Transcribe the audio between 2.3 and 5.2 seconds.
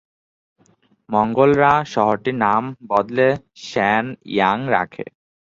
নাম বদলে শেন-ইয়াং রাখে।